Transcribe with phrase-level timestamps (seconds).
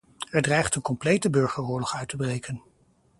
[0.31, 2.61] Er dreigt een complete burgeroorlog uit te breken.